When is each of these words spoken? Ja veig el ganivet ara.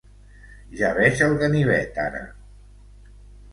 Ja 0.79 0.89
veig 1.01 1.21
el 1.27 1.37
ganivet 1.45 2.01
ara. 2.07 2.25